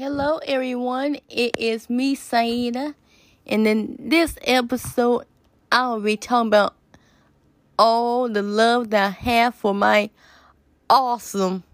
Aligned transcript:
Hello, 0.00 0.38
everyone. 0.46 1.16
It 1.28 1.58
is 1.58 1.90
me, 1.90 2.14
Saida. 2.14 2.94
And 3.44 3.66
in 3.66 3.96
this 3.98 4.38
episode, 4.44 5.24
I'll 5.72 5.98
be 5.98 6.16
talking 6.16 6.46
about 6.46 6.76
all 7.76 8.28
the 8.28 8.40
love 8.40 8.90
that 8.90 9.04
I 9.04 9.10
have 9.10 9.56
for 9.56 9.74
my 9.74 10.10
awesome, 10.88 11.64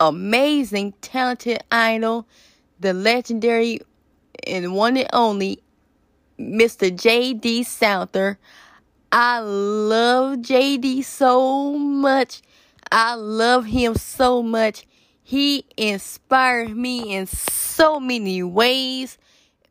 amazing, 0.00 0.94
talented 1.02 1.62
idol, 1.70 2.26
the 2.80 2.94
legendary 2.94 3.80
and 4.46 4.72
one 4.72 4.96
and 4.96 5.10
only 5.12 5.62
Mr. 6.40 6.88
J.D. 6.88 7.64
Souther. 7.64 8.38
I 9.12 9.40
love 9.40 10.40
J.D. 10.40 11.02
so 11.02 11.76
much. 11.76 12.40
I 12.90 13.14
love 13.14 13.66
him 13.66 13.94
so 13.94 14.42
much. 14.42 14.86
He 15.26 15.64
inspired 15.78 16.76
me 16.76 17.16
in 17.16 17.26
so 17.26 17.98
many 17.98 18.42
ways, 18.42 19.16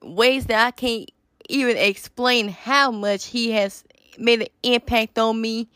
ways 0.01 0.47
that 0.47 0.65
I 0.65 0.71
can't 0.71 1.11
even 1.47 1.77
explain 1.77 2.49
how 2.49 2.89
much 2.89 3.27
he 3.27 3.51
has 3.51 3.83
made 4.17 4.41
an 4.41 4.47
impact 4.63 5.19
on 5.19 5.39
me. 5.39 5.69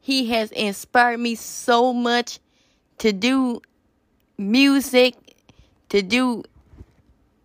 He 0.00 0.26
has 0.30 0.50
inspired 0.50 1.18
me 1.18 1.36
so 1.36 1.92
much 1.92 2.40
to 2.98 3.12
do 3.12 3.62
music, 4.36 5.14
to 5.90 6.02
do 6.02 6.42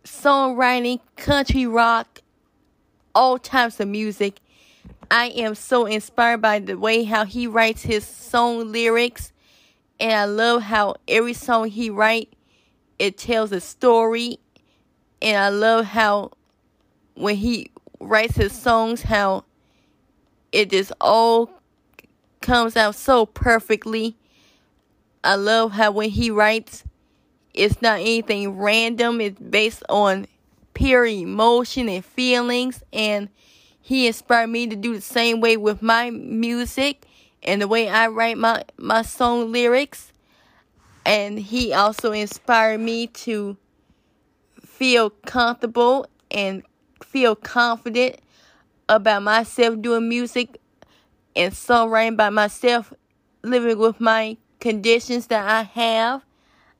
songwriting, 0.03 0.99
country 1.17 1.67
rock, 1.67 2.21
all 3.13 3.37
types 3.37 3.79
of 3.79 3.87
music. 3.87 4.39
I 5.11 5.27
am 5.27 5.53
so 5.53 5.85
inspired 5.85 6.41
by 6.41 6.57
the 6.57 6.79
way 6.79 7.04
how 7.04 7.26
he 7.26 7.45
writes 7.45 7.83
his 7.83 8.07
song 8.07 8.71
lyrics 8.71 9.31
and 9.99 10.13
I 10.13 10.25
love 10.25 10.63
how 10.63 10.95
every 11.07 11.33
song 11.33 11.69
he 11.69 11.89
write 11.89 12.33
it 12.99 13.17
tells 13.17 13.51
a 13.51 13.61
story. 13.61 14.39
And 15.21 15.37
I 15.37 15.49
love 15.49 15.85
how 15.85 16.31
when 17.15 17.35
he 17.35 17.71
writes 17.99 18.35
his 18.35 18.53
songs 18.53 19.01
how 19.01 19.45
it 20.51 20.70
just 20.70 20.91
all 21.01 21.49
comes 22.41 22.77
out 22.77 22.95
so 22.95 23.25
perfectly. 23.25 24.17
I 25.23 25.35
love 25.35 25.73
how 25.73 25.91
when 25.91 26.09
he 26.09 26.31
writes 26.31 26.83
it's 27.53 27.81
not 27.81 27.99
anything 27.99 28.57
random, 28.57 29.20
it's 29.20 29.39
based 29.39 29.83
on 29.89 30.27
pure 30.73 31.05
emotion 31.05 31.89
and 31.89 32.05
feelings. 32.05 32.83
And 32.93 33.27
he 33.81 34.07
inspired 34.07 34.47
me 34.47 34.67
to 34.67 34.75
do 34.77 34.95
the 34.95 35.01
same 35.01 35.41
way 35.41 35.57
with 35.57 35.81
my 35.81 36.09
music 36.09 37.05
and 37.43 37.62
the 37.62 37.68
way 37.68 37.90
I 37.90 38.07
write 38.07 38.37
my, 38.37 38.63
my 38.77 39.01
song 39.01 39.51
lyrics. 39.51 40.12
And 41.05 41.40
he 41.40 41.73
also 41.73 42.12
inspired 42.12 42.79
me 42.79 43.07
to 43.07 43.57
feel 44.63 45.09
comfortable 45.09 46.05
and 46.29 46.63
feel 47.04 47.35
confident 47.35 48.17
about 48.87 49.23
myself 49.23 49.82
doing 49.82 50.10
music 50.10 50.60
and 51.35 51.54
songwriting 51.54 52.17
by 52.17 52.29
myself, 52.29 52.93
living 53.43 53.77
with 53.77 53.99
my 53.99 54.37
conditions 54.60 55.27
that 55.27 55.48
I 55.49 55.63
have. 55.63 56.23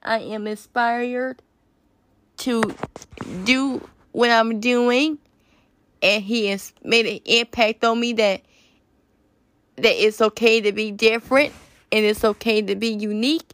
I 0.04 0.20
am 0.20 0.48
inspired 0.48 1.42
to 2.38 2.62
do 3.44 3.88
what 4.12 4.30
I'm 4.30 4.60
doing, 4.60 5.18
and 6.02 6.24
he 6.24 6.48
has 6.48 6.74
made 6.84 7.06
an 7.06 7.20
impact 7.26 7.84
on 7.84 8.00
me 8.00 8.14
that 8.14 8.42
that 9.84 10.06
it's 10.06 10.22
okay 10.22 10.62
to 10.62 10.72
be 10.72 10.92
different 10.92 11.54
and 11.92 12.06
it's 12.06 12.24
okay 12.24 12.62
to 12.62 12.76
be 12.76 12.90
unique 12.90 13.54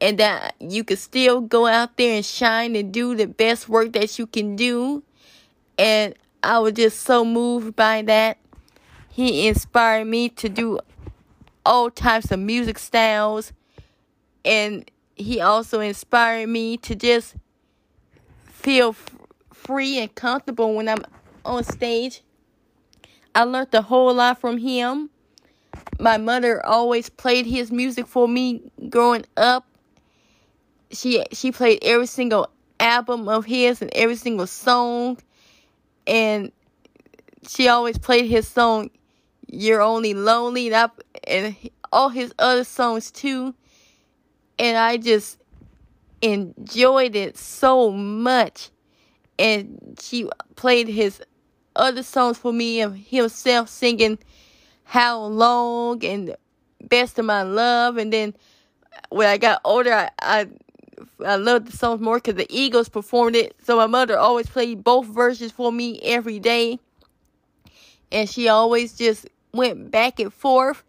and 0.00 0.18
that 0.18 0.54
you 0.60 0.84
can 0.84 0.96
still 0.96 1.40
go 1.40 1.66
out 1.66 1.96
there 1.96 2.16
and 2.16 2.24
shine 2.24 2.76
and 2.76 2.92
do 2.92 3.14
the 3.14 3.26
best 3.26 3.68
work 3.68 3.92
that 3.92 4.18
you 4.18 4.26
can 4.26 4.56
do. 4.56 5.02
And 5.76 6.14
I 6.42 6.58
was 6.60 6.74
just 6.74 7.02
so 7.02 7.24
moved 7.24 7.74
by 7.74 8.02
that. 8.02 8.38
He 9.10 9.48
inspired 9.48 10.06
me 10.06 10.28
to 10.30 10.48
do 10.48 10.78
all 11.66 11.90
types 11.90 12.30
of 12.30 12.38
music 12.38 12.78
styles. 12.78 13.52
And 14.44 14.88
he 15.16 15.40
also 15.40 15.80
inspired 15.80 16.48
me 16.48 16.76
to 16.78 16.94
just 16.94 17.34
feel 18.46 18.90
f- 18.90 19.16
free 19.52 19.98
and 19.98 20.14
comfortable 20.14 20.74
when 20.74 20.88
I'm 20.88 21.04
on 21.44 21.64
stage. 21.64 22.22
I 23.34 23.42
learned 23.42 23.74
a 23.74 23.82
whole 23.82 24.14
lot 24.14 24.40
from 24.40 24.58
him 24.58 25.10
my 25.98 26.16
mother 26.16 26.64
always 26.64 27.08
played 27.08 27.46
his 27.46 27.70
music 27.72 28.06
for 28.06 28.28
me 28.28 28.70
growing 28.88 29.24
up. 29.36 29.66
She 30.90 31.24
she 31.32 31.52
played 31.52 31.80
every 31.82 32.06
single 32.06 32.50
album 32.80 33.28
of 33.28 33.44
his 33.44 33.82
and 33.82 33.90
every 33.94 34.16
single 34.16 34.46
song 34.46 35.18
and 36.06 36.52
she 37.46 37.68
always 37.68 37.98
played 37.98 38.26
his 38.26 38.48
song 38.48 38.90
You're 39.46 39.82
Only 39.82 40.14
Lonely 40.14 40.68
and, 40.68 40.76
I, 40.76 40.90
and 41.26 41.56
all 41.92 42.08
his 42.08 42.32
other 42.38 42.64
songs 42.64 43.10
too. 43.10 43.54
And 44.58 44.76
I 44.76 44.96
just 44.96 45.38
enjoyed 46.22 47.14
it 47.14 47.36
so 47.36 47.90
much. 47.90 48.70
And 49.38 49.98
she 50.02 50.28
played 50.56 50.88
his 50.88 51.22
other 51.76 52.02
songs 52.02 52.38
for 52.38 52.52
me 52.52 52.80
and 52.80 52.96
himself 52.96 53.68
singing 53.68 54.18
how 54.88 55.20
Long 55.20 56.02
and 56.02 56.34
Best 56.82 57.18
of 57.18 57.26
My 57.26 57.42
Love. 57.42 57.98
And 57.98 58.10
then 58.10 58.34
when 59.10 59.28
I 59.28 59.36
got 59.36 59.60
older, 59.62 59.92
I, 59.92 60.10
I, 60.18 60.48
I 61.22 61.36
loved 61.36 61.68
the 61.68 61.76
songs 61.76 62.00
more 62.00 62.16
because 62.16 62.36
the 62.36 62.46
Eagles 62.48 62.88
performed 62.88 63.36
it. 63.36 63.54
So 63.62 63.76
my 63.76 63.86
mother 63.86 64.18
always 64.18 64.46
played 64.46 64.82
both 64.82 65.06
versions 65.06 65.52
for 65.52 65.70
me 65.70 66.00
every 66.02 66.38
day. 66.38 66.78
And 68.10 68.30
she 68.30 68.48
always 68.48 68.96
just 68.96 69.28
went 69.52 69.90
back 69.90 70.20
and 70.20 70.32
forth. 70.32 70.82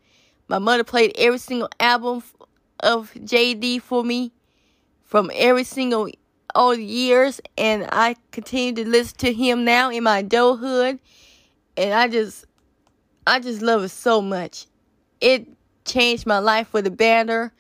My 0.48 0.60
mother 0.60 0.86
played 0.86 1.12
every 1.18 1.38
single 1.38 1.70
album 1.78 2.24
of 2.80 3.14
JD 3.16 3.82
for 3.82 4.06
me 4.06 4.32
from 5.04 5.30
every 5.36 5.66
single 5.66 6.10
all 6.56 6.74
the 6.74 6.84
years 6.84 7.42
and 7.58 7.86
I 7.92 8.16
continue 8.32 8.82
to 8.82 8.90
listen 8.90 9.18
to 9.18 9.34
him 9.34 9.66
now 9.66 9.92
in 9.92 10.04
my 10.04 10.20
adulthood 10.20 11.00
and 11.78 11.94
I 11.94 12.08
just 12.08 12.46
I 13.30 13.40
just 13.40 13.62
love 13.62 13.84
it 13.84 13.90
so 13.90 14.24
much. 14.24 14.66
It 15.22 15.48
changed 15.86 16.26
my 16.26 16.40
life 16.40 16.70
for 16.70 16.82
the 16.82 16.90
better. 16.90 17.54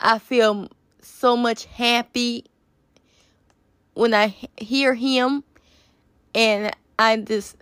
I 0.00 0.18
feel 0.18 0.68
so 1.00 1.36
much 1.36 1.66
happy 1.66 2.46
when 3.94 4.14
I 4.14 4.34
hear 4.56 4.94
him, 4.94 5.44
and 6.34 6.74
I 6.98 7.18
just, 7.18 7.56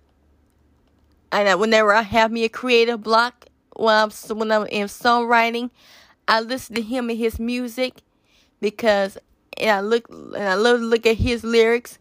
and 1.31 1.61
whenever 1.61 1.93
I 1.93 2.01
have 2.01 2.33
me 2.33 2.45
a 2.45 2.49
creative 2.49 3.03
block 3.03 3.45
when 3.77 3.95
I'm 3.95 4.11
when 4.39 4.51
I'm 4.51 4.67
in 4.69 4.87
songwriting, 4.87 5.69
I 6.27 6.41
listen 6.41 6.77
to 6.77 6.83
him 6.83 7.11
and 7.11 7.19
his 7.19 7.39
music 7.39 8.01
because 8.63 9.19
and 9.59 9.71
I 9.71 9.81
look 9.81 10.09
and 10.09 10.37
I 10.37 10.55
love 10.55 10.79
to 10.81 10.87
look 10.87 11.05
at 11.05 11.19
his 11.19 11.45
lyrics, 11.45 11.99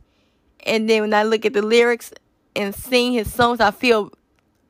and 0.65 0.89
then 0.89 1.01
when 1.01 1.13
I 1.13 1.23
look 1.23 1.45
at 1.45 1.51
the 1.51 1.61
lyrics 1.61 2.13
and 2.55 2.73
sing 2.73 3.11
his 3.11 3.33
songs, 3.33 3.59
I 3.59 3.71
feel 3.71 4.13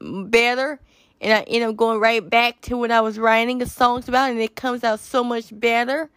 better 0.01 0.79
and 1.21 1.33
I 1.33 1.41
end 1.41 1.65
up 1.65 1.75
going 1.75 1.99
right 1.99 2.27
back 2.27 2.61
to 2.61 2.77
what 2.77 2.91
I 2.91 3.01
was 3.01 3.19
writing 3.19 3.57
the 3.57 3.65
songs 3.65 4.07
about 4.07 4.31
and 4.31 4.39
it 4.39 4.55
comes 4.55 4.83
out 4.83 4.99
so 4.99 5.23
much 5.23 5.47
better 5.51 6.09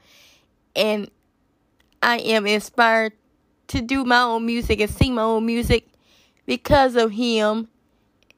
and 0.77 1.11
I 2.03 2.19
am 2.19 2.47
inspired 2.47 3.13
to 3.69 3.81
do 3.81 4.05
my 4.05 4.23
own 4.23 4.45
music 4.47 4.81
and 4.81 4.91
sing 4.91 5.15
my 5.15 5.23
own 5.23 5.47
music 5.47 5.87
because 6.47 6.97
of 6.97 7.13
him 7.13 7.69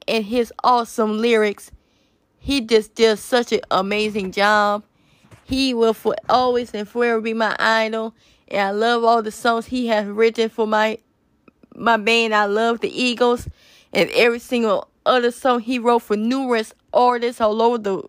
and 0.06 0.24
his 0.24 0.52
awesome 0.62 1.18
lyrics. 1.18 1.70
He 2.38 2.60
just 2.60 2.94
does 2.94 3.20
such 3.20 3.52
an 3.52 3.60
amazing 3.70 4.32
job. 4.32 4.84
He 5.44 5.74
will 5.74 5.94
for 5.94 6.14
always 6.28 6.74
and 6.74 6.88
forever 6.88 7.20
be 7.20 7.34
my 7.34 7.56
idol. 7.58 8.14
And 8.48 8.60
I 8.60 8.70
love 8.70 9.04
all 9.04 9.22
the 9.22 9.30
songs 9.30 9.66
he 9.66 9.86
has 9.88 10.06
written 10.06 10.48
for 10.48 10.66
my 10.66 10.98
my 11.74 11.96
band. 11.96 12.34
I 12.34 12.44
love 12.44 12.80
the 12.80 13.02
Eagles 13.02 13.48
and 13.92 14.10
every 14.10 14.38
single 14.38 14.88
other 15.06 15.30
song 15.30 15.60
he 15.60 15.78
wrote 15.78 16.00
for 16.00 16.16
numerous 16.16 16.74
artists 16.92 17.40
all 17.40 17.60
over 17.62 17.78
the 17.78 18.02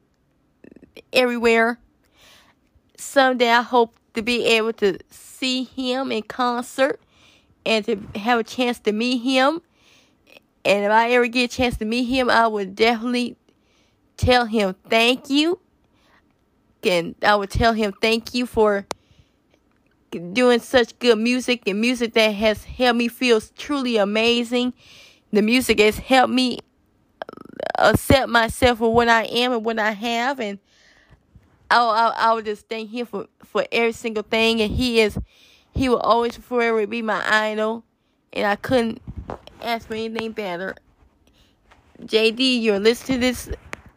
everywhere. 1.11 1.79
Someday 2.97 3.49
I 3.49 3.61
hope 3.61 3.95
to 4.13 4.21
be 4.21 4.45
able 4.45 4.73
to 4.73 4.97
see 5.09 5.63
him 5.63 6.11
in 6.11 6.23
concert 6.23 7.01
and 7.65 7.83
to 7.85 8.01
have 8.15 8.39
a 8.39 8.43
chance 8.43 8.79
to 8.79 8.91
meet 8.91 9.17
him. 9.19 9.61
And 10.63 10.85
if 10.85 10.91
I 10.91 11.11
ever 11.11 11.27
get 11.27 11.53
a 11.53 11.55
chance 11.55 11.77
to 11.77 11.85
meet 11.85 12.05
him, 12.05 12.29
I 12.29 12.47
would 12.47 12.75
definitely 12.75 13.37
tell 14.17 14.45
him 14.45 14.75
thank 14.89 15.29
you. 15.29 15.59
And 16.83 17.15
I 17.21 17.35
would 17.35 17.49
tell 17.49 17.73
him 17.73 17.93
thank 18.01 18.33
you 18.33 18.45
for 18.45 18.85
doing 20.11 20.59
such 20.59 20.97
good 20.99 21.17
music 21.17 21.63
and 21.67 21.81
music 21.81 22.13
that 22.13 22.29
has 22.29 22.63
helped 22.63 22.97
me 22.97 23.07
feel 23.07 23.41
truly 23.41 23.97
amazing. 23.97 24.73
The 25.31 25.41
music 25.41 25.79
has 25.79 25.97
helped 25.97 26.33
me 26.33 26.59
accept 27.77 28.29
myself 28.29 28.79
for 28.79 28.93
what 28.93 29.09
I 29.09 29.23
am 29.25 29.53
and 29.53 29.65
what 29.65 29.79
I 29.79 29.91
have, 29.91 30.39
and 30.39 30.59
I, 31.69 31.79
I, 31.79 32.29
I 32.29 32.33
would 32.33 32.45
just 32.45 32.67
thank 32.69 32.91
Him 32.91 33.05
for 33.05 33.27
for 33.43 33.65
every 33.71 33.91
single 33.91 34.23
thing. 34.23 34.61
And 34.61 34.71
He 34.71 34.99
is 34.99 35.17
He 35.73 35.89
will 35.89 35.99
always 35.99 36.37
forever 36.37 36.85
be 36.87 37.01
my 37.01 37.23
idol, 37.27 37.83
and 38.33 38.45
I 38.45 38.55
couldn't 38.55 39.01
ask 39.61 39.87
for 39.87 39.95
anything 39.95 40.31
better. 40.31 40.75
JD, 42.01 42.61
you're 42.61 42.79
listening 42.79 43.19
to 43.19 43.25
this 43.25 43.49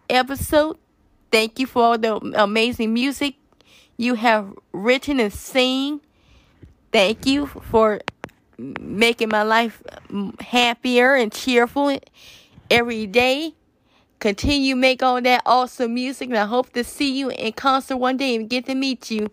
episode. 0.08 0.78
Thank 1.30 1.58
you 1.58 1.66
for 1.66 1.82
all 1.82 1.98
the 1.98 2.16
amazing 2.36 2.94
music 2.94 3.34
you 3.96 4.14
have 4.14 4.54
written 4.72 5.20
and 5.20 5.32
sing. 5.32 6.00
Thank 6.92 7.26
you 7.26 7.46
for 7.46 8.00
making 8.58 9.28
my 9.28 9.42
life 9.42 9.82
mm, 10.08 10.40
happier 10.40 11.14
and 11.14 11.32
cheerful 11.32 11.98
every 12.70 13.06
day. 13.06 13.54
Continue 14.20 14.74
make 14.74 15.02
all 15.02 15.20
that 15.22 15.42
awesome 15.46 15.94
music, 15.94 16.28
and 16.28 16.38
I 16.38 16.46
hope 16.46 16.72
to 16.72 16.82
see 16.82 17.16
you 17.16 17.30
in 17.30 17.52
concert 17.52 17.98
one 17.98 18.16
day 18.16 18.34
and 18.34 18.50
get 18.50 18.66
to 18.66 18.74
meet 18.74 19.10
you. 19.10 19.30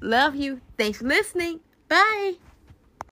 Love 0.00 0.34
you. 0.34 0.60
Thanks 0.78 0.98
for 0.98 1.04
listening. 1.04 1.60
Bye. 1.88 2.34